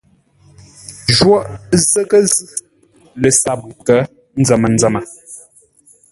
Jwóghʼ 1.15 1.47
zə́ghʼə́ 1.89 2.21
zʉ́ 2.31 2.49
lə 3.21 3.29
sáp 3.41 3.59
nkə̌ 3.71 3.97
nzəm-nzəmə. 4.41 5.01